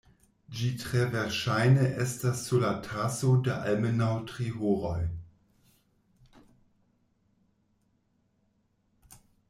[0.59, 4.99] Ĝi tre verŝajne estas sur la taso de almenaŭ tri horoj.